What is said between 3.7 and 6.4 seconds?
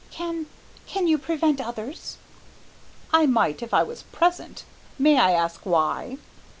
I was present. May I ask why?"